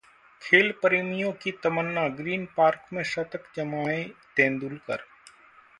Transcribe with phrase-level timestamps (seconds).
[0.41, 5.05] खेल प्रेमियों की तमन्ना, ग्रीन पार्क में शतक जमायें तेंदुलकर